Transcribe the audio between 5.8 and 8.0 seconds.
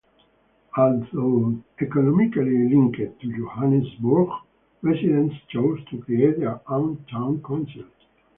to create their own town council.